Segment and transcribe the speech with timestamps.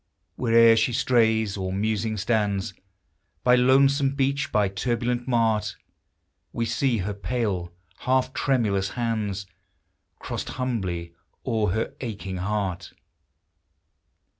[0.35, 2.73] Where'er she strays, or musing stands
[3.43, 5.75] By lonesome beach, by turbulent mart,
[6.51, 9.45] We see her pale, half tremulous hands
[10.17, 11.13] Crossed humbly
[11.45, 12.93] o'er her aching heart